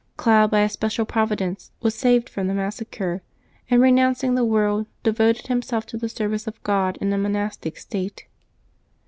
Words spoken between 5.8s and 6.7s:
to the service of